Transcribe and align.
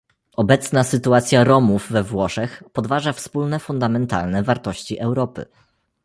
Obecna 0.37 0.83
sytuacja 0.83 1.43
Romów 1.43 1.91
we 1.91 2.03
Włoszech 2.03 2.63
podważa 2.73 3.13
wspólne 3.13 3.59
fundamentalne 3.59 4.43
wartości 4.43 4.99
Europy 4.99 5.45